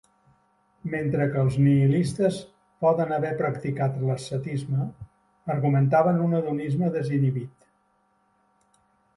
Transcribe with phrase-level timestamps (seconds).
[0.93, 2.39] Mentre que els nihilistes
[2.87, 4.89] poden haver practicat l'ascetisme,
[5.57, 7.71] argumentaven un hedonisme desinhibit.